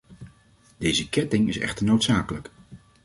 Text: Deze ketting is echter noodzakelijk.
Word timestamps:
Deze 0.77 1.09
ketting 1.09 1.47
is 1.47 1.57
echter 1.57 1.85
noodzakelijk. 1.85 2.51